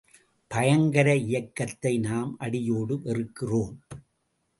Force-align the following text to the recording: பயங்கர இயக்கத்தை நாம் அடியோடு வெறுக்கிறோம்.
பயங்கர 0.51 1.15
இயக்கத்தை 1.15 1.91
நாம் 1.99 2.31
அடியோடு 2.37 2.95
வெறுக்கிறோம். 3.03 3.77